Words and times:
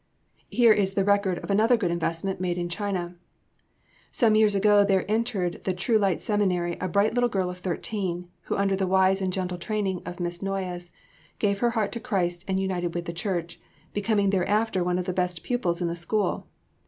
Here 0.49 0.73
is 0.73 0.93
the 0.95 1.05
record 1.05 1.37
of 1.43 1.51
another 1.51 1.77
good 1.77 1.91
investment 1.91 2.41
made 2.41 2.57
in 2.57 2.69
China: 2.69 3.13
Some 4.11 4.33
years 4.33 4.55
ago 4.55 4.83
there 4.83 5.05
entered 5.07 5.63
the 5.63 5.73
True 5.73 5.99
Light 5.99 6.23
Seminary 6.23 6.75
a 6.81 6.87
bright 6.87 7.13
little 7.13 7.29
girl 7.29 7.51
of 7.51 7.59
thirteen, 7.59 8.27
who, 8.45 8.57
under 8.57 8.75
the 8.75 8.87
wise 8.87 9.21
and 9.21 9.31
gentle 9.31 9.59
training 9.59 10.01
of 10.03 10.19
Miss 10.19 10.41
Noyes, 10.41 10.91
gave 11.37 11.59
her 11.59 11.69
heart 11.69 11.91
to 11.91 11.99
Christ 11.99 12.43
and 12.47 12.59
united 12.59 12.95
with 12.95 13.05
the 13.05 13.13
church, 13.13 13.59
becoming 13.93 14.31
thereafter 14.31 14.83
one 14.83 14.97
of 14.97 15.05
the 15.05 15.13
best 15.13 15.43
pupils 15.43 15.83
in 15.83 15.87
the 15.87 15.95
school. 15.95 16.47